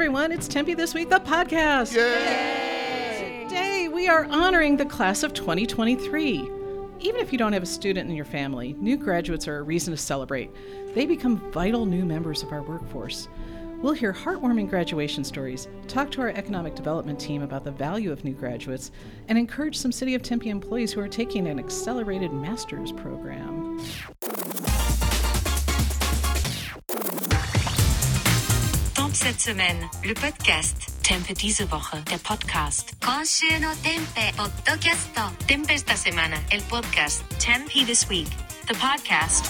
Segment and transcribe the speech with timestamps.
[0.00, 0.32] everyone.
[0.32, 1.94] It's Tempe This Week, the podcast.
[1.94, 3.44] Yay!
[3.46, 6.50] Today, we are honoring the class of 2023.
[7.00, 9.92] Even if you don't have a student in your family, new graduates are a reason
[9.92, 10.50] to celebrate.
[10.94, 13.28] They become vital new members of our workforce.
[13.82, 18.24] We'll hear heartwarming graduation stories, talk to our economic development team about the value of
[18.24, 18.92] new graduates,
[19.28, 23.78] and encourage some City of Tempe employees who are taking an accelerated master's program.
[29.19, 30.91] cette semaine, le podcast.
[31.03, 32.93] Tempe diese Woche, der Podcast.
[33.01, 37.23] 今週のテンペポッドキャスト Tempe esta semana, el podcast.
[37.39, 38.27] Tempe this week,
[38.67, 39.45] the podcast.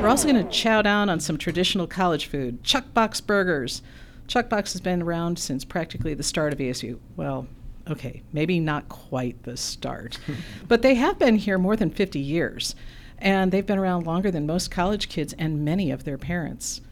[0.00, 3.82] We're also going to chow down on some traditional college food, Chuck Box burgers.
[4.26, 6.98] Chuck Box has been around since practically the start of ASU.
[7.16, 7.46] Well,
[7.88, 10.18] okay, maybe not quite the start,
[10.68, 12.74] but they have been here more than 50 years,
[13.18, 16.82] and they've been around longer than most college kids and many of their parents.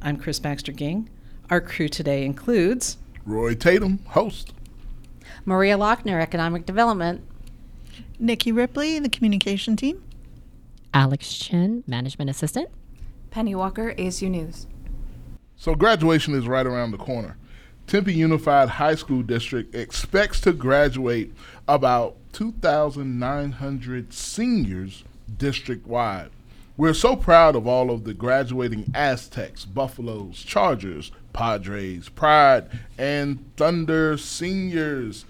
[0.00, 1.08] I'm Kris Baxter-Ging.
[1.50, 4.52] Our crew today includes Roy Tatum, host.
[5.44, 7.20] Maria Laughner, Economic Development.
[8.18, 10.02] Nikki Ripley, the communication team.
[10.94, 12.68] Alex Chin, Management Assistant.
[13.30, 14.68] Penny Walker, ASU News.
[15.56, 17.36] So graduation is right around the corner.
[17.88, 21.32] Tempe Unified High School District expects to graduate
[21.66, 25.02] about 2,900 seniors
[25.36, 26.30] district wide.
[26.78, 34.16] We're so proud of all of the graduating Aztecs, Buffaloes, Chargers, Padres, Pride, and Thunder
[34.16, 35.24] seniors.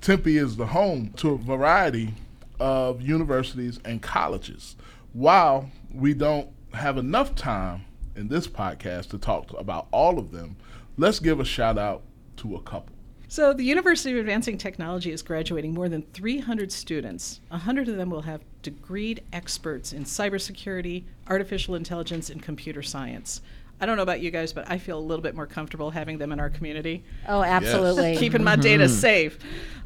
[0.00, 2.14] Tempe is the home to a variety
[2.58, 4.74] of universities and colleges.
[5.12, 7.84] While we don't have enough time
[8.16, 10.56] in this podcast to talk about all of them,
[10.96, 12.02] let's give a shout out
[12.38, 12.96] to a couple.
[13.30, 17.40] So, the University of Advancing Technology is graduating more than 300 students.
[17.50, 23.40] 100 of them will have degreed experts in cybersecurity, artificial intelligence, and computer science.
[23.80, 26.18] I don't know about you guys, but I feel a little bit more comfortable having
[26.18, 28.16] them in our community, Oh, absolutely.
[28.16, 29.38] keeping my data safe.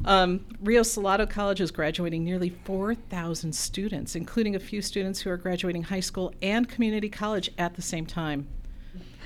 [0.05, 5.37] Um, Rio Salado College is graduating nearly 4,000 students, including a few students who are
[5.37, 8.47] graduating high school and community college at the same time.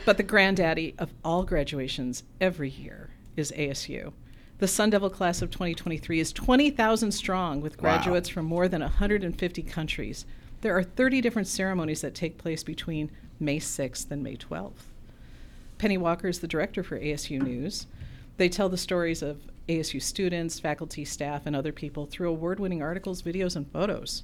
[0.05, 4.11] But the granddaddy of all graduations every year is ASU.
[4.59, 7.81] The Sun Devil class of 2023 is 20,000 strong with Wow.
[7.81, 10.25] graduates from more than 150 countries.
[10.61, 14.91] There are 30 different ceremonies that take place between May 6th and May 12th.
[15.77, 17.87] Penny Walker is the director for ASU News.
[18.35, 19.39] They tell the stories of
[19.69, 24.23] ASU students, faculty, staff, and other people through award winning articles, videos, and photos.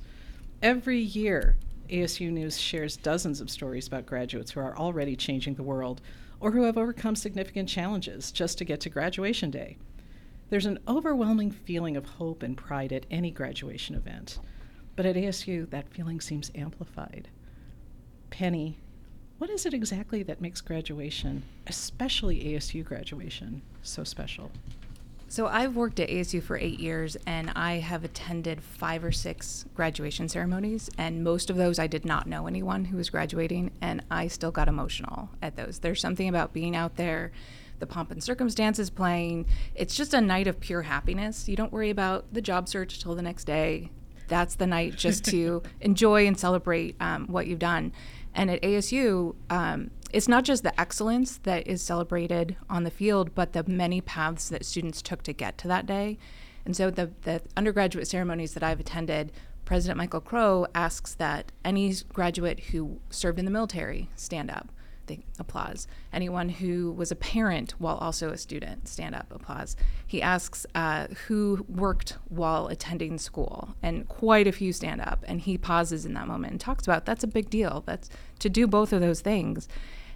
[0.62, 1.56] Every year,
[1.90, 6.02] ASU News shares dozens of stories about graduates who are already changing the world
[6.45, 9.75] or who have overcome significant challenges just to get to graduation day.
[10.51, 14.38] There's an overwhelming feeling of hope and pride at any graduation event,
[14.95, 17.29] but at ASU, that feeling seems amplified.
[18.29, 18.78] Penny,
[19.39, 24.51] what is it exactly that makes graduation, especially ASU graduation, so special?
[25.28, 29.66] So I've worked at ASU for eight years and I have attended five or six
[29.74, 30.90] graduation ceremonies.
[30.97, 33.72] And most of those I did not know anyone who was graduating.
[33.81, 35.80] And I still got emotional at those.
[35.80, 37.31] There's something about being out there,
[37.80, 39.47] the pomp and circumstances playing.
[39.74, 41.50] It's just a night of pure happiness.
[41.50, 43.90] You don't worry about the job search till the next day.
[44.28, 47.94] That's the night just to enjoy and celebrate um, what you've done.
[48.34, 53.36] And at ASU, um, it's not just the excellence that is celebrated on the field,
[53.36, 56.18] but the many paths that students took to get to that day.
[56.64, 59.34] And so the, the undergraduate ceremonies that I've attended,
[59.66, 64.70] President Michael Crow asks that any graduate who served in the military stand up.
[65.08, 65.86] They applause.
[66.14, 69.75] Anyone who was a parent while also a student, stand up, applause.
[70.08, 75.25] He asks uh, who worked while attending school, and quite a few stand up.
[75.28, 77.84] And he pauses in that moment and talks about that's a big deal.
[77.86, 78.09] That's
[78.40, 79.68] to do both of those things.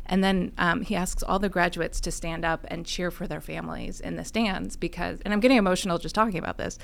[0.05, 3.41] And then um, he asks all the graduates to stand up and cheer for their
[3.41, 6.79] families in the stands because, and I'm getting emotional just talking about this,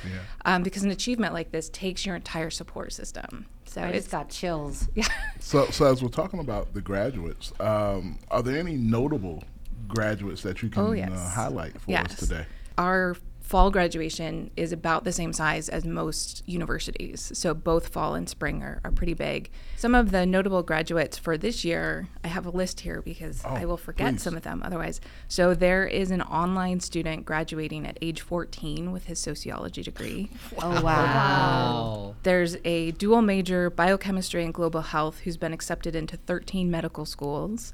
[0.45, 3.47] um, because an achievement like this takes your entire support system.
[3.65, 4.87] So I it's just got chills.
[4.95, 5.07] yeah.
[5.39, 9.43] So, so as we're talking about the graduates, um, are there any notable
[9.87, 11.11] graduates that you can Oh, yes.
[11.11, 12.11] uh, highlight for Yes.
[12.11, 12.45] us today?
[12.77, 17.31] Our fall graduation is about the same size as most universities.
[17.35, 19.51] So both fall and spring are, are pretty big.
[19.77, 23.49] Some of the notable graduates for this year, I have a list here because Oh,
[23.49, 24.23] I will forget please.
[24.23, 24.99] some of them otherwise.
[25.27, 30.29] So there is an online student graduating at age 14 with his sociology degree.
[30.61, 32.15] Oh, um, wow.
[32.23, 37.73] There's a dual major biochemistry and global health who's been accepted into 13 medical schools.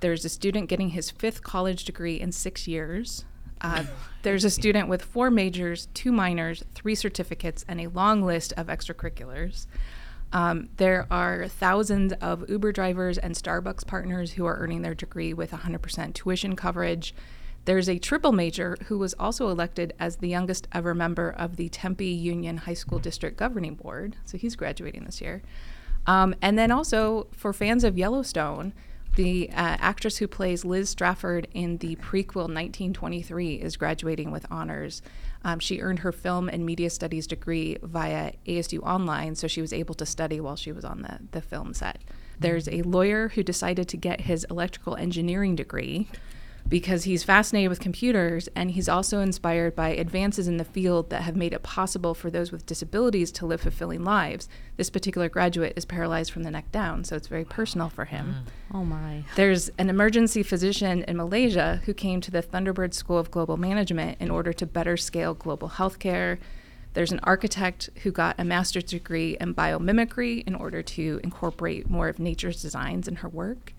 [0.00, 3.24] There's a student getting his fifth college degree in six years.
[3.60, 3.84] Uh,
[4.22, 8.66] there's a student with four majors, two minors, three certificates, and a long list of
[8.66, 9.66] extracurriculars.
[10.32, 15.32] Um, there are thousands of Uber drivers and Starbucks partners who are earning their degree
[15.32, 17.14] with 100% tuition coverage.
[17.64, 21.68] There's a triple major who was also elected as the youngest ever member of the
[21.68, 24.16] Tempe Union High School District Governing Board.
[24.24, 25.42] So he's graduating this year.
[26.06, 28.72] Um, and then also for fans of Yellowstone,
[29.18, 35.02] the uh, actress who plays Liz Strafford in the prequel 1923 is graduating with honors.
[35.42, 39.72] Um, she earned her film and media studies degree via ASU Online, so she was
[39.72, 42.00] able to study while she was on the, the film set.
[42.38, 46.08] There's a lawyer who decided to get his electrical engineering degree
[46.68, 51.22] because he's fascinated with computers and he's also inspired by advances in the field that
[51.22, 54.48] have made it possible for those with disabilities to live fulfilling lives.
[54.76, 58.44] This particular graduate is paralyzed from the neck down, so it's very personal for him.
[58.70, 58.76] Mm.
[58.76, 59.24] Oh my.
[59.34, 64.20] There's an emergency physician in Malaysia who came to the Thunderbird School of Global Management
[64.20, 66.38] in order to better scale global healthcare.
[66.92, 72.08] There's an architect who got a master's degree in biomimicry in order to incorporate more
[72.08, 73.72] of nature's designs in her work.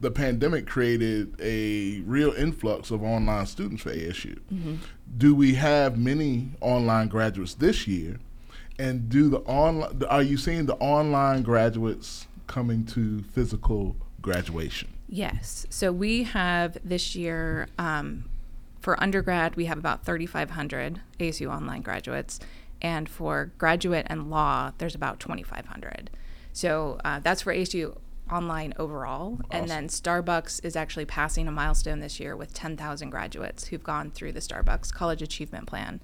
[0.00, 4.38] The pandemic created a real influx of online students for ASU.
[5.16, 8.18] Do we have many online graduates this year?
[8.78, 14.88] And do the online are you seeing the online graduates coming to physical graduation?
[15.08, 15.66] Yes.
[15.68, 18.24] So we have this year um,
[18.80, 22.38] for undergrad, we have about 3,500 ASU online graduates.
[22.80, 26.10] And for graduate and law, there's about 2,500.
[26.52, 27.96] So uh, that's for ASU
[28.30, 29.38] online overall.
[29.50, 34.10] And then Starbucks is actually passing a milestone this year with 10,000 graduates who've gone
[34.10, 36.00] through the Starbucks College Achievement Plan.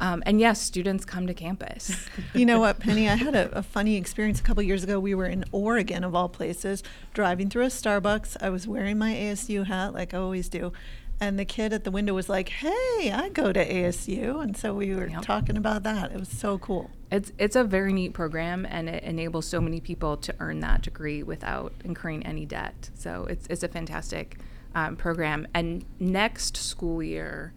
[0.00, 1.94] Um, and yes, students come to campus.
[2.32, 3.08] You know what, Penny?
[3.08, 5.00] I had a, a funny experience a couple years ago.
[5.00, 8.36] We were in Oregon, of all places, driving through a Starbucks.
[8.40, 10.72] I was wearing my ASU hat, like I always do.
[11.20, 14.42] And the kid at the window was like, Hey, I go to ASU.
[14.42, 15.22] And so we were Yep.
[15.22, 16.12] talking about that.
[16.12, 16.90] It was so cool.
[17.12, 20.82] It's it's a very neat program, and it enables so many people to earn that
[20.82, 22.90] degree without incurring any debt.
[22.94, 24.38] So it's it's a fantastic
[24.74, 25.46] um, program.
[25.52, 27.52] And next school year,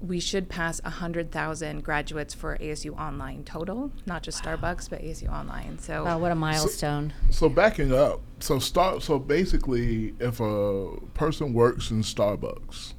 [0.00, 5.30] we should pass hundred thousand graduates for ASU Online total, not just Starbucks, but ASU
[5.30, 5.78] Online.
[5.78, 7.12] So Wow, what a milestone.
[7.30, 9.02] So backing up, so start.
[9.02, 12.94] So basically, if a person works in Starbucks,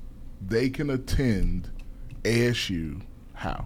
[0.45, 1.71] they can attend
[2.23, 3.01] ASU.
[3.33, 3.63] How?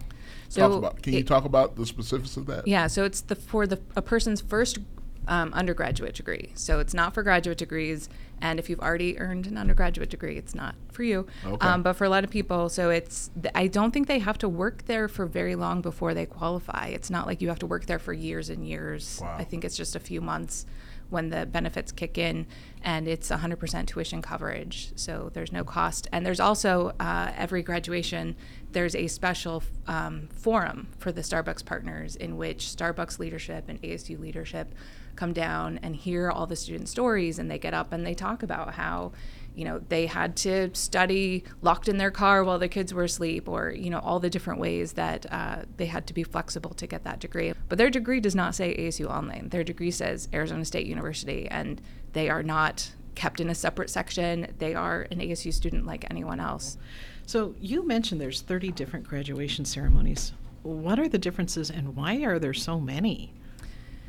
[0.56, 1.02] talk So about.
[1.02, 2.66] Can you talk about the specifics of that?
[2.66, 4.78] Yeah, so it's the for the a person's first
[5.28, 6.50] um, undergraduate degree.
[6.54, 8.08] So it's not for graduate degrees,
[8.40, 11.26] and if you've already earned an undergraduate degree, it's not for you.
[11.44, 11.66] Okay.
[11.66, 14.38] Um, but for a lot of people, so it's th- I don't think they have
[14.38, 16.88] to work there for very long before they qualify.
[16.88, 19.20] It's not like you have to work there for years and years.
[19.22, 19.36] Wow.
[19.38, 20.66] I think it's just a few months
[21.10, 22.46] when the benefits kick in,
[22.82, 24.92] and it's 100% tuition coverage.
[24.96, 28.36] So there's no cost, and there's also uh, every graduation
[28.72, 34.18] there's a special um, forum for the Starbucks partners in which Starbucks leadership and ASU
[34.18, 34.74] leadership
[35.14, 38.42] come down and hear all the student stories, and they get up and they talk
[38.42, 39.12] about how
[39.56, 43.48] you know they had to study locked in their car while the kids were asleep
[43.48, 46.86] or you know all the different ways that uh, they had to be flexible to
[46.86, 47.54] get that degree.
[47.68, 49.48] But their degree does not say asu online.
[49.48, 51.80] Their degree says arizona state university and
[52.12, 54.54] they are not kept in a separate section.
[54.58, 56.76] They are an asu student like anyone else.
[57.24, 60.32] So you mentioned there's 30 different graduation ceremonies.
[60.62, 63.32] What are the differences and why are there so many?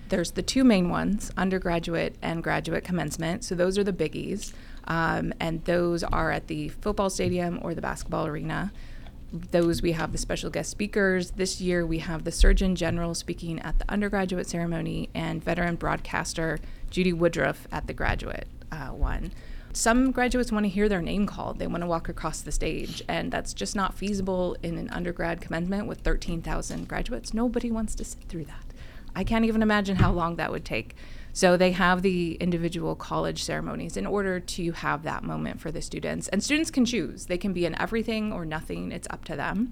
[0.10, 3.44] there's the two main ones undergraduate and graduate commencement.
[3.44, 4.54] So those are the biggies
[4.88, 8.72] um, and those are at the football stadium or the basketball arena.
[9.32, 11.32] Those we have the special guest speakers.
[11.32, 16.60] This year we have the surgeon general speaking at the undergraduate ceremony and veteran broadcaster
[16.90, 19.34] judy woodruff at the graduate uh, one.
[19.74, 21.60] Some graduates want to hear their name called.
[21.60, 25.42] They want to walk across the stage and that's just not feasible in an undergrad
[25.42, 27.34] commencement with 13000 graduates.
[27.34, 28.64] Nobody wants to sit through that.
[29.14, 30.96] I can't even imagine how long that would take.
[31.38, 35.84] So they have the individual college ceremonies in order to have that moment for the
[35.84, 36.28] students.
[36.30, 37.28] And students can choose.
[37.28, 38.92] They can be in everything or nothing.
[38.92, 39.72] It's up to them.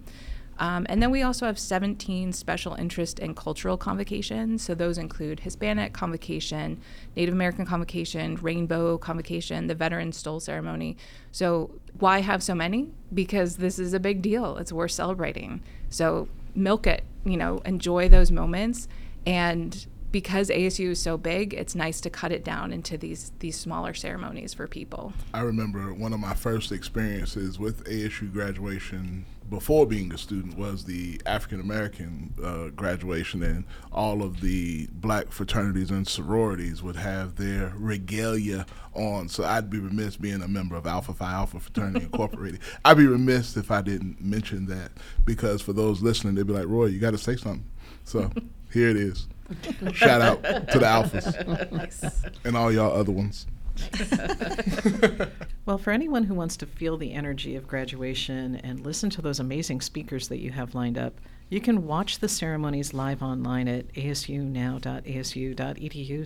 [0.59, 4.61] Um, and then we also have 17 special interest and cultural convocations.
[4.61, 6.79] So those include Hispanic convocation,
[7.15, 10.97] Native American convocation, Rainbow convocation, the Veteran Stole ceremony.
[11.31, 12.91] So why have so many?
[13.11, 14.57] Because this is a big deal.
[14.57, 15.63] It's worth celebrating.
[15.89, 18.87] So milk it, you know, enjoy those moments.
[19.25, 23.57] And because ASU is so big, it's nice to cut it down into these these
[23.57, 25.11] smaller ceremonies for people.
[25.33, 30.85] I remember one of my first experiences with ASU graduation before being a student was
[30.85, 37.35] the African American uh, graduation, and all of the black fraternities and sororities would have
[37.35, 39.27] their regalia on.
[39.27, 42.61] So I'd be remiss being a member of Alpha Phi Alpha Fraternity Incorporated.
[42.85, 44.93] I'd be remiss if I didn't mention that
[45.25, 47.65] because for those listening, they'd be like, Roy, you got to say something.
[48.05, 48.31] So
[48.71, 49.27] here it is.
[49.93, 53.47] Shout out to the Alphas and all y'all other ones.
[55.65, 59.39] Well, for anyone who wants to feel the energy of graduation and listen to those
[59.39, 63.91] amazing speakers that you have lined up, you can watch the ceremonies live online at
[63.93, 64.77] asunow.asu.edu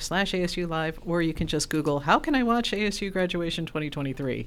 [0.01, 4.45] slash ASU Live, or you can just Google, How can I watch ASU Graduation 2023?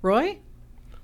[0.00, 0.38] Roy?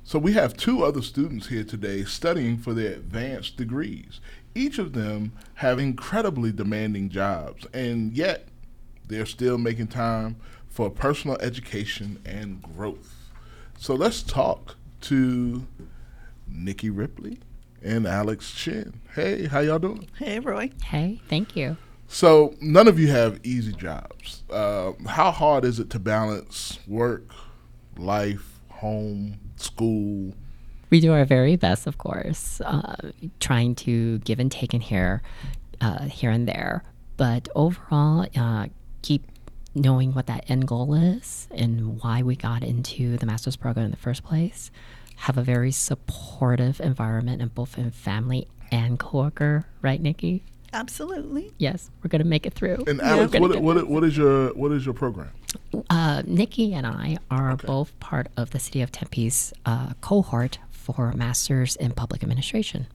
[0.05, 4.23] So we have two other students here today studying for their advanced degrees.
[4.59, 8.49] Each of them have incredibly demanding jobs, and yet
[9.07, 10.35] they're still making time
[10.67, 13.31] for personal education and growth.
[13.79, 15.65] So let's talk to
[16.49, 17.39] Nikki Ripley
[17.85, 19.01] and Alex Chin.
[19.15, 20.09] Hey, how y'all doing?
[20.19, 20.73] Hey, Roy.
[20.83, 21.77] Hey, thank you.
[22.09, 24.43] So none of you have easy jobs.
[24.51, 27.31] Uh, how hard is it to balance work,
[27.97, 30.35] life, home, school?
[30.91, 32.97] We do our very best, of course, uh,
[33.41, 35.23] trying to give and take in here,
[35.81, 36.83] uh, here and there.
[37.17, 38.67] But overall, uh,
[39.03, 39.25] keep
[39.75, 43.91] knowing what that end goal is and why we got into the master's program in
[43.91, 44.71] the first place.
[45.17, 50.43] Have a very supportive environment, in both in family and coworker, right, Nikki?
[50.73, 51.53] Absolutely.
[51.59, 52.85] Yes, we're gonna make it through.
[52.87, 55.31] And Alex, Gonna what, what, what is your what is your program?
[55.89, 57.67] Uh, Nikki and I are Okay.
[57.67, 60.59] both part of the City of Tempe's uh, cohort
[60.95, 62.87] for a Masters in Public Administration.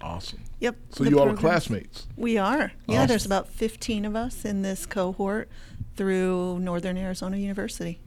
[0.00, 0.40] Awesome.
[0.60, 0.76] Yep.
[0.90, 2.06] So the you all are program's- classmates.
[2.16, 2.72] We are.
[2.86, 3.08] Yeah, Awesome.
[3.08, 5.48] there's about 15 of us in this cohort
[5.96, 8.00] through Northern Arizona University.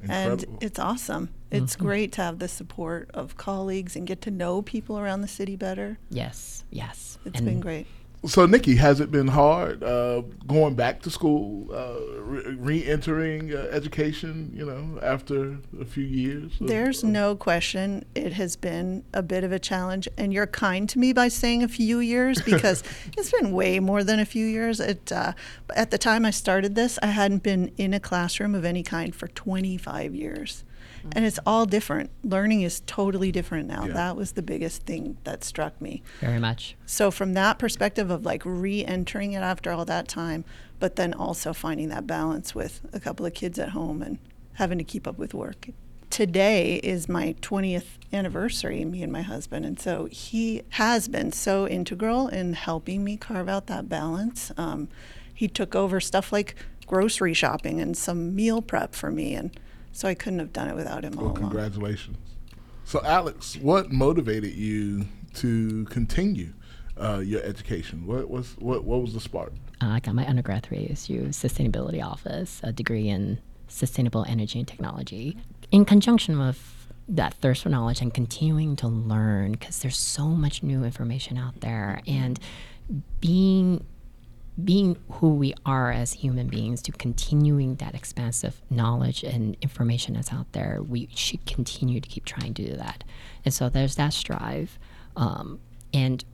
[0.00, 0.54] Incredible.
[0.54, 1.30] And it's awesome.
[1.50, 1.84] It's mm-hmm.
[1.84, 5.56] great to have the support of colleagues and get to know people around the city
[5.56, 5.98] better.
[6.08, 7.18] Yes, yes.
[7.24, 7.86] It's And been great.
[8.26, 13.68] So, Nikki, has it been hard uh, going back to school, uh, re- re-entering uh,
[13.70, 14.50] education?
[14.54, 16.60] You know, after a few years.
[16.60, 20.88] of- There's no question it has been a bit of a challenge, and you're kind
[20.88, 22.82] to me by saying a few years because
[23.16, 24.80] it's been way more than a few years.
[24.80, 25.32] It, uh,
[25.76, 29.14] at the time I started this, I hadn't been in a classroom of any kind
[29.14, 30.64] for 25 years.
[31.12, 32.10] And it's all different.
[32.22, 33.86] Learning is totally different now.
[33.86, 33.92] Yeah.
[33.94, 36.02] That was the biggest thing that struck me.
[36.20, 36.76] very much.
[36.86, 40.44] So from that perspective of like re-entering it after all that time,
[40.78, 44.18] but then also finding that balance with a couple of kids at home and
[44.54, 45.68] having to keep up with work.
[46.10, 51.68] Today is my 20th anniversary, me and my husband, and so he has been so
[51.68, 54.50] integral in helping me carve out that balance.
[54.56, 54.88] Um,
[55.32, 56.54] he took over stuff like
[56.86, 59.50] grocery shopping and some meal prep for me, and
[59.98, 61.50] so I couldn't have done it without him all Well, along.
[61.50, 62.18] congratulations.
[62.84, 66.52] So, Alex, what motivated you to continue
[66.96, 68.06] uh, your education?
[68.06, 69.52] What was what, what was the spark?
[69.82, 74.68] Uh, I got my undergrad through ASU Sustainability Office, a degree in Sustainable Energy and
[74.68, 75.36] Technology,
[75.72, 80.62] in conjunction with that thirst for knowledge and continuing to learn because there's so much
[80.62, 82.38] new information out there and
[83.20, 83.84] being
[84.64, 90.32] being who we are as human beings to continuing that expansive knowledge and information that's
[90.32, 93.04] out there we should continue to keep trying to do that
[93.44, 94.78] and so there's that strive
[95.16, 95.60] um,
[95.92, 96.24] and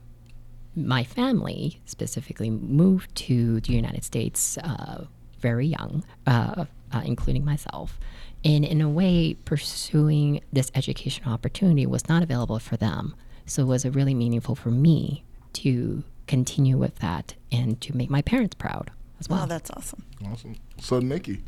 [0.75, 5.05] my family specifically moved to the United States uh,
[5.39, 7.99] very young, uh, uh, including myself.
[8.43, 13.15] And in a way, pursuing this educational opportunity was not available for them.
[13.45, 18.21] So it was really meaningful for me to continue with that and to make my
[18.21, 19.41] parents proud as well.
[19.41, 20.03] Wow, that's awesome.
[20.25, 20.55] Awesome.
[20.79, 21.43] So, Nikki,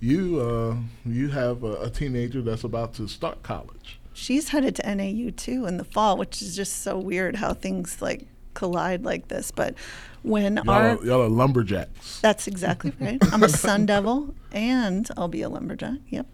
[0.00, 3.98] you uh, you have a, a teenager that's about to start college.
[4.14, 8.02] She's headed to NAU too in the fall, which is just so weird how things
[8.02, 9.50] like collide like this.
[9.50, 9.74] But
[10.22, 12.20] when Y'all, our are, y'all are lumberjacks.
[12.20, 13.18] that's exactly right.
[13.32, 15.98] I'm a Sun Devil, and I'll be a lumberjack.
[16.08, 16.26] Yep.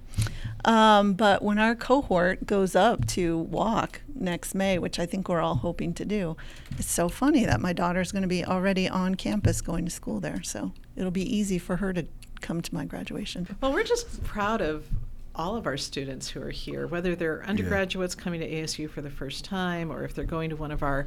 [0.64, 5.40] Um, but when our cohort goes up to walk next May, which I think we're
[5.40, 6.36] all hoping to do,
[6.76, 10.18] it's so funny that my daughter's going to be already on campus going to school
[10.20, 10.42] there.
[10.42, 12.06] So it'll be easy for her to
[12.40, 13.56] come to my graduation.
[13.60, 14.86] Well, we're just proud of
[15.34, 19.10] all of our students who are here, whether they're undergraduates coming to ASU for the
[19.10, 21.06] first time or if they're going to one of our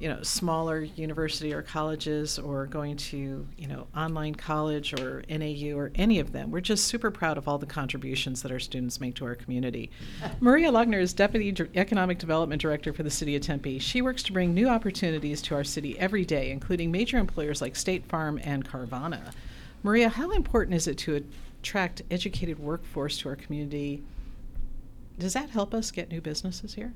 [0.00, 5.76] you know smaller university or colleges or going to you know online college or NAU
[5.76, 8.98] or any of them we're just super proud of all the contributions that our students
[8.98, 9.90] make to our community.
[10.40, 13.78] Maria Laughner is deputy Dir- economic development director for the city of Tempe.
[13.78, 17.76] She works to bring new opportunities to our city every day including major employers like
[17.76, 19.32] State Farm and Carvana.
[19.82, 21.22] Maria how important is it to
[21.62, 24.02] attract educated workforce to our community?
[25.18, 26.94] Does that help us get new businesses here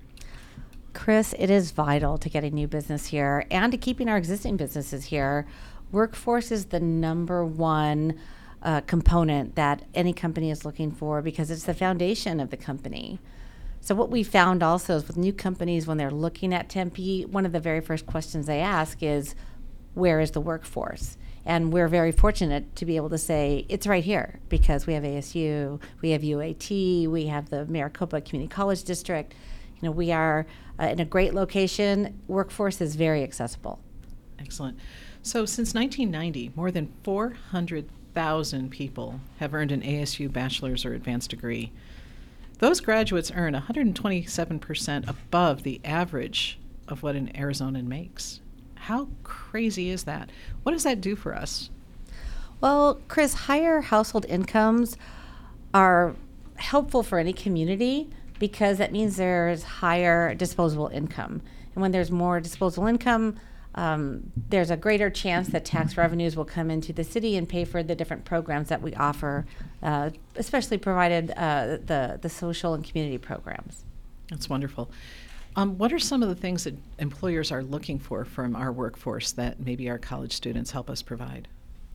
[0.94, 5.06] Chris, it is vital to getting new business here and to keeping our existing businesses
[5.06, 5.46] here.
[5.92, 8.18] Workforce is the number one
[8.62, 13.18] uh, component that any company is looking for because it's the foundation of the company.
[13.80, 17.44] So what we found also is with new companies when they're looking at Tempe, one
[17.44, 19.34] of the very first questions they ask is,
[19.92, 24.02] "Where is the workforce?" And we're very fortunate to be able to say it's right
[24.02, 29.34] here because we have ASU, we have UAT, we have the Maricopa Community College District.
[29.82, 30.46] You know, we are
[30.78, 32.20] uh, in a great location.
[32.28, 33.80] Workforce is very accessible.
[34.38, 34.78] Excellent.
[35.22, 41.72] So, since 1990, more than 400,000 people have earned an ASU bachelor's or advanced degree.
[42.58, 48.40] Those graduates earn 127% above the average of what an Arizonan makes.
[48.74, 50.30] How crazy is that?
[50.62, 51.70] What does that do for us?
[52.60, 54.96] Well, Chris, higher household incomes
[55.72, 56.14] are
[56.56, 61.42] helpful for any community because that means there's higher disposable income.
[61.74, 63.36] And when there's more disposable income,
[63.74, 67.64] um, there's a greater chance that tax revenues will come into the city and pay
[67.64, 69.46] for the different programs that we offer,
[69.82, 73.84] uh, especially provided uh, the, the social and community programs.
[74.30, 74.90] That's wonderful.
[75.56, 79.32] Um, what are some of the things that employers are looking for from our workforce
[79.32, 81.48] that maybe our college students help us provide?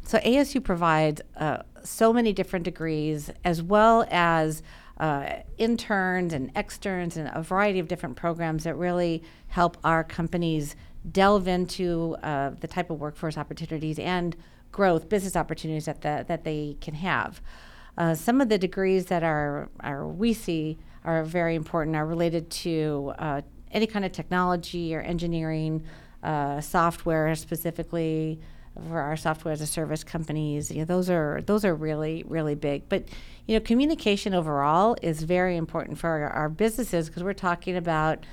[0.04, 4.64] So ASU provides uh, so many different degrees, as well as
[5.00, 10.76] uh, interns and externs and a variety of different programs that really help our companies
[11.10, 14.36] delve into uh, the type of workforce opportunities and
[14.72, 17.42] growth, business opportunities that the, that they can have.
[17.98, 22.50] Uh, some of the degrees that are, are we see are very important are related
[22.50, 23.42] to uh,
[23.72, 25.84] any kind of technology or engineering,
[26.24, 28.40] uh, software specifically
[28.88, 30.72] for our software as a service companies.
[30.72, 32.88] You know, those are those are really really big.
[32.90, 33.06] But
[33.50, 38.24] you know, communication overall is very important for our, our businesses because we're talking about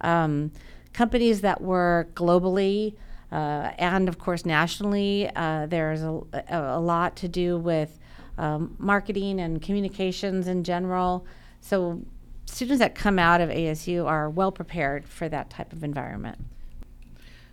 [0.00, 0.50] um,
[0.92, 2.96] companies that work globally.
[3.30, 8.00] Uh, and of course, nationally, uh, there's a, a, lot to do with
[8.36, 11.24] um, marketing and communications in general.
[11.60, 12.02] So,
[12.46, 16.38] students that come out of ASU are well prepared for that type of environment.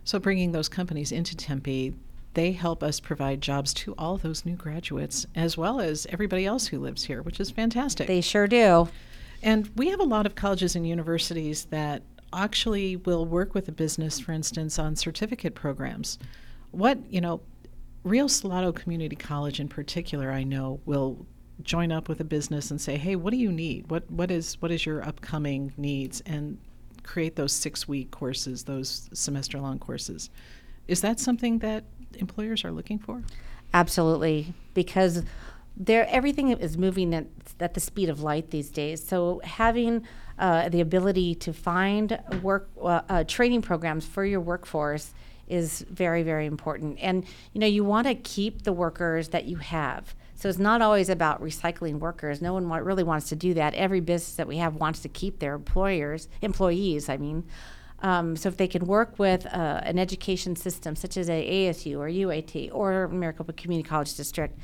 [0.06, 1.94] So, bringing those companies into Tempe,
[2.34, 6.68] they help us provide jobs to all those new graduates as well as everybody else
[6.68, 8.08] who lives here, which is fantastic.
[8.08, 8.88] They sure do.
[9.44, 13.72] And we have a lot of colleges and universities that actually will work with a
[13.72, 16.18] business, for instance, on certificate programs.
[16.72, 17.42] What, you know,
[18.04, 21.26] Rio Salado Community College in particular, I know, will
[21.62, 23.92] join up with a business and say, "Hey, what do you need?
[23.92, 26.58] What what is what is your upcoming needs?" and
[27.04, 30.30] create those 6-week courses, those semester-long courses.
[30.88, 31.84] Is that something that
[32.18, 33.24] employers are looking for?
[33.74, 35.24] Absolutely, because
[35.78, 37.28] there everything is moving at,
[37.60, 39.06] at the speed of light these days.
[39.06, 40.06] So having
[40.38, 45.14] uh, the ability to find work uh, uh, training programs for your workforce
[45.48, 46.98] is very very important.
[47.02, 50.16] And you know you want to keep the workers that you have.
[50.36, 52.42] So it's not always about recycling workers.
[52.42, 53.74] No one really wants to do that.
[53.76, 57.10] Every business that we have wants to keep their employers employees.
[57.10, 57.46] I mean.
[58.02, 61.98] Um, so if they can work with uh, an education system such as a ASU
[61.98, 64.58] or UAT or Maricopa Community College District,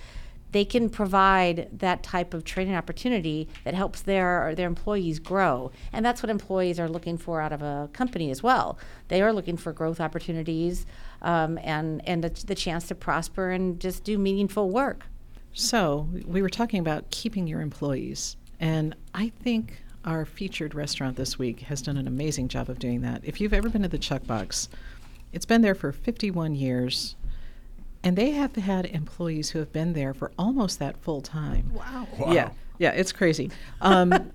[0.51, 5.71] they can provide that type of training opportunity that helps their their employees grow.
[5.91, 8.79] And that's what employees are looking for out of a company as well.
[9.09, 10.85] They are looking for growth opportunities
[11.21, 15.05] um, and and the, the chance to prosper and just do meaningful work.
[15.53, 21.37] So we were talking about keeping your employees, and I think our featured restaurant this
[21.37, 23.21] week has done an amazing job of doing that.
[23.23, 24.69] If you've ever been to the Chuck Box,
[25.33, 27.17] it's been there for 51 years,
[28.03, 31.73] and they have had employees who have been there for almost that full time.
[31.73, 32.07] Wow.
[32.17, 32.31] Wow.
[32.31, 33.51] Yeah, yeah, it's crazy.
[33.81, 34.31] Um,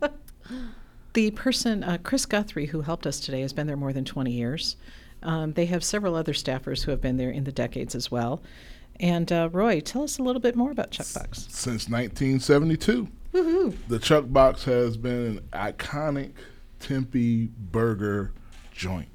[1.14, 4.30] the person, uh, Chris Guthrie, who helped us today, has been there more than 20
[4.30, 4.76] years.
[5.22, 8.42] Um, they have several other staffers who have been there in the decades as well.
[9.00, 11.46] And uh, Roy, tell us a little bit more about Chuck Box.
[11.48, 13.08] Since 1972.
[13.32, 16.32] The Chuck Box has been an iconic
[16.80, 18.32] Tempe burger
[18.72, 19.08] joint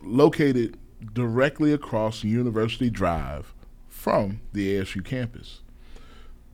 [0.00, 0.78] located
[1.12, 3.52] directly across University Drive
[3.88, 5.62] from the ASU campus.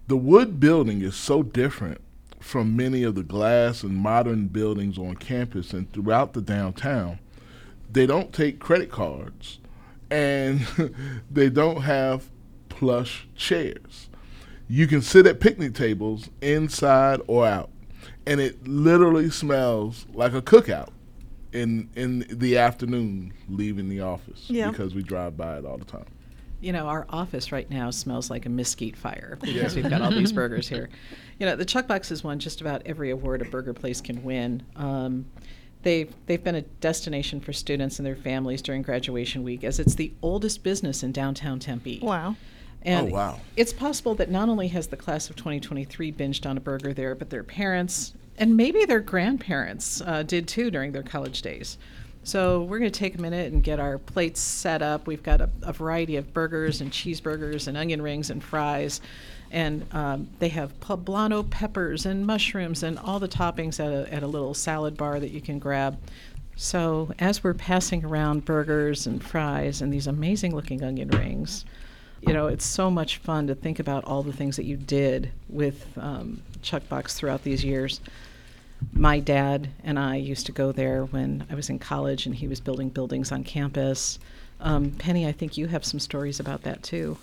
[0.06, 2.00] The wood building is so different
[2.38, 7.18] from many of the glass and modern buildings on campus and throughout the downtown.
[7.92, 9.59] They don't take credit cards
[10.11, 10.66] and
[11.30, 12.30] they don't have
[12.70, 14.09] plush chairs
[14.72, 17.70] you can sit at picnic tables inside or out
[18.24, 20.90] and it literally smells like a cookout
[21.52, 24.70] in in the afternoon leaving the office Yeah.
[24.70, 26.06] because we drive by it all the time
[26.61, 30.11] You know, our office right now smells like a mesquite fire because we've got all
[30.12, 30.88] these burgers here.
[31.38, 34.22] You know, the Chuck Box has won just about every award a burger place can
[34.22, 34.62] win.
[34.76, 35.24] Um,
[35.83, 39.94] They've, they've been a destination for students and their families during graduation week as it's
[39.94, 42.00] the oldest business in downtown Tempe.
[42.02, 42.37] Wow.
[42.83, 43.40] And Oh, wow.
[43.57, 47.14] It's possible that not only has the class of 2023 binged on a burger there,
[47.14, 51.77] but their parents and maybe their grandparents uh, did too during their college days.
[52.23, 55.07] So we're going to take a minute and get our plates set up.
[55.07, 59.03] We've got a, a variety of burgers and cheeseburgers and onion rings and fries.
[59.51, 64.23] And um, they have poblano peppers and mushrooms and all the toppings at a, at
[64.23, 65.99] a little salad bar that you can grab.
[66.57, 71.64] So as we're passing around burgers and fries and these amazing looking onion rings,
[72.22, 75.30] you know, it's so much fun to think about all the things that you did
[75.48, 78.00] with um, Chuck Box throughout these years.
[78.92, 82.48] My dad and I used to go there when I was in college and he
[82.48, 84.18] was building buildings on campus.
[84.61, 87.16] Um, Penny, I think you have some stories about that too.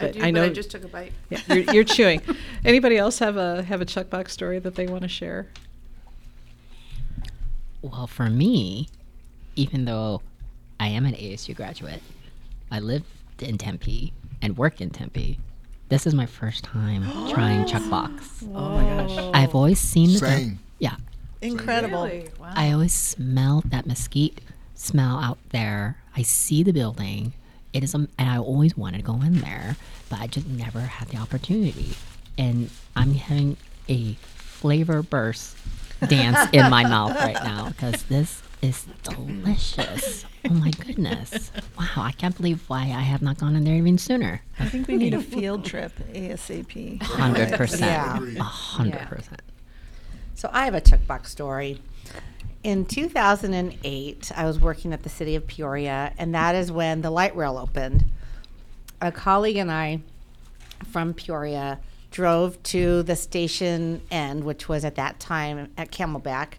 [0.00, 1.12] I do, I know but I just took a bite.
[1.30, 2.22] yeah, you're, you're chewing.
[2.64, 5.48] Anybody else have a have a Chuck Box story that they want to share?
[7.82, 8.88] Well, for me,
[9.54, 10.22] even though
[10.80, 12.02] I am an ASU graduate,
[12.70, 13.04] I live
[13.42, 15.38] in Tempe and work in Tempe.
[15.88, 18.44] This is my first time trying Chuck Box.
[18.54, 19.30] Oh my gosh!
[19.34, 20.58] I've always seen the Same.
[20.78, 20.96] yeah.
[21.40, 22.08] Incredible.
[22.40, 22.52] Wow.
[22.54, 24.40] I always smell that mesquite
[24.74, 25.96] smell out there.
[26.16, 27.32] I see the building.
[27.72, 29.76] It is, um, and I always wanted to go in there,
[30.08, 31.94] but I just never had the opportunity.
[32.38, 33.56] And I'm having
[33.88, 35.56] a flavor burst
[36.06, 40.24] dance in my mouth right now because this is delicious.
[40.48, 41.50] Oh my goodness!
[41.78, 44.42] Wow, I can't believe why I have not gone in there even sooner.
[44.58, 47.02] I think we need a field trip ASAP.
[47.02, 48.40] Hundred percent, Yeah.
[48.40, 49.06] a hundred Yeah.
[49.06, 49.42] percent.
[50.34, 51.80] So I have a Chuck story.
[52.64, 57.10] In 2008, I was working at the city of Peoria, and that is when the
[57.10, 58.04] light rail opened.
[59.00, 60.00] A colleague and I
[60.90, 61.80] from Peoria
[62.12, 66.54] drove to the station end, which was at that time at Camelback.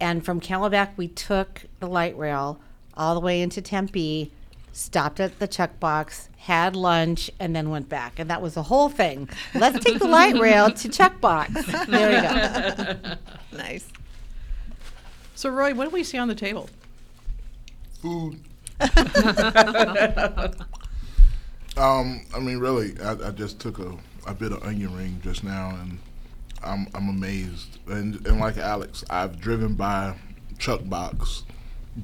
[0.00, 2.58] And from Camelback, we took the light rail
[2.96, 4.32] all the way into Tempe,
[4.72, 8.18] stopped at the Chuck Box, had lunch, and then went back.
[8.18, 9.28] And that was the whole thing.
[9.54, 11.52] Let's take the light rail to Chuck Box.
[11.86, 13.14] There we go.
[13.52, 13.88] Nice.
[15.34, 16.70] So Roy, what do we see on the table?
[18.00, 18.40] Food.
[21.76, 23.92] um, I mean, really, I, I just took a,
[24.26, 25.98] a bit of onion ring just now, and
[26.64, 27.78] I'm I'm amazed.
[27.88, 30.14] And and like Alex, I've driven by
[30.58, 31.44] Chuck Box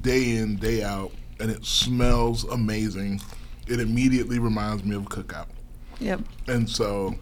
[0.01, 3.21] day in day out, and it smells amazing.
[3.67, 5.47] It immediately reminds me of a cookout,
[5.99, 6.21] Yep.
[6.47, 7.15] and so,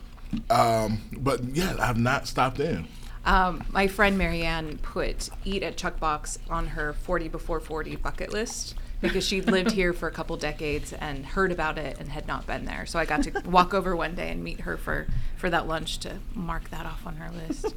[0.50, 2.88] um, but yeah, I've not stopped in.
[3.26, 8.32] Um, my friend Marianne put eat at Chuck Box on her 40 before 40 bucket
[8.32, 12.28] list because she'd lived here for a couple decades and heard about it and had
[12.28, 12.86] not been there.
[12.86, 16.00] So I got to walk over one day and meet her for, for that lunch
[16.00, 17.74] to mark that off on her list.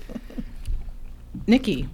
[1.46, 1.88] Nikki,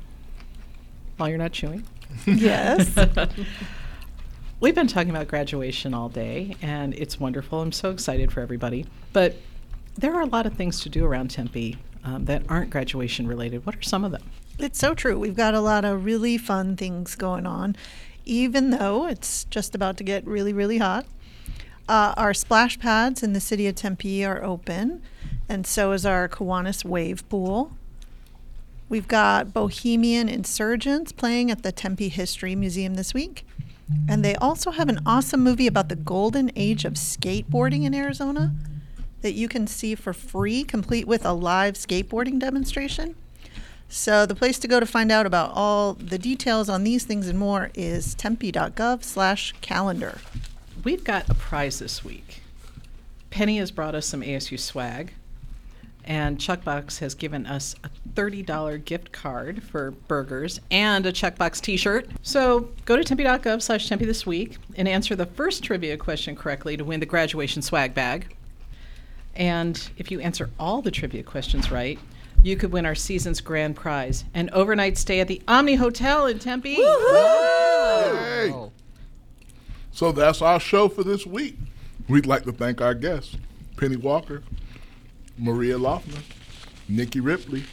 [1.17, 1.85] while you're not chewing,
[2.27, 2.95] Yes.
[4.61, 7.61] we've been talking about graduation all day, and it's wonderful.
[7.61, 8.87] I'm so excited for everybody.
[9.13, 9.37] But
[9.97, 13.65] there are a lot of things to do around Tempe um, that aren't graduation related.
[13.67, 14.23] What are some of them?
[14.59, 15.19] It's so true.
[15.19, 17.77] We've got a lot of really fun things going on,
[18.25, 21.07] even though it's just about to get really, really hot.
[21.89, 25.03] Uh, our splash pads in the city of Tempe are open,
[25.49, 27.73] and so is our Kiwanis Wave Pool.
[28.89, 33.47] We've got Bohemian Insurgents playing at the Tempe History Museum this week.
[34.09, 38.55] And they also have an awesome movie about the golden age of skateboarding in Arizona
[39.21, 43.15] that you can see for free, complete with a live skateboarding demonstration.
[43.89, 47.29] So the place to go to find out about all the details on these things
[47.29, 50.19] and more is tempe.gov slash calendar.
[50.83, 52.43] We've got a prize this week.
[53.31, 55.13] Penny has brought us some ASU swag,
[56.05, 62.09] and Chuckbox has given us a $30 gift card for burgers and a Chuckbox t-shirt.
[62.23, 66.77] So go to tempe.gov slash tempe this week and answer the first trivia question correctly
[66.77, 68.37] to win the graduation swag bag.
[69.35, 71.99] And if you answer all the trivia questions right,
[72.45, 76.39] you could win our season's grand prize, an overnight stay at the Omni Hotel in
[76.39, 76.75] Tempe.
[76.75, 78.55] Hey.
[79.93, 81.57] So that's our show for this week.
[82.07, 83.37] We'd like to thank our guests,
[83.79, 84.43] Penny Walker,
[85.39, 86.23] Maria Laughner,
[86.87, 87.65] Nikki Ripley,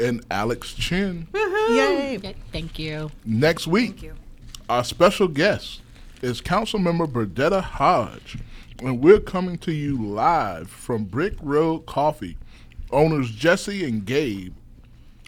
[0.00, 1.28] and Alex Chin.
[1.32, 1.40] Woo
[1.74, 2.16] Yay!
[2.16, 3.10] Okay, thank you.
[3.26, 4.14] Next week, Thank you.
[4.70, 5.82] our special guest
[6.22, 8.38] is Councilmember Berdetta Hodge,
[8.80, 12.38] and we're coming to you live from Brick Road Coffee
[12.94, 14.54] owners Jesse and Gabe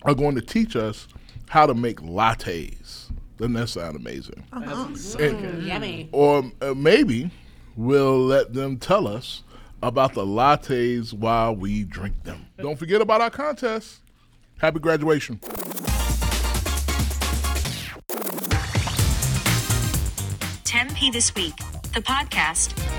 [0.03, 1.09] are going to teach us
[1.49, 3.11] how to make lattes.
[3.39, 4.45] Doesn't that sound amazing?
[4.53, 4.89] Uh-huh.
[5.19, 6.09] And, yummy.
[6.13, 7.31] Or uh, maybe
[7.77, 9.43] we'll let them tell us
[9.83, 12.47] about the lattes while we drink them.
[12.59, 14.01] Don't forget about our contest.
[14.59, 15.39] Happy graduation.
[20.65, 21.57] Tempe This Week,
[21.95, 22.96] the podcast